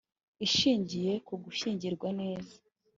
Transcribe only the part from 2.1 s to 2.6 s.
neza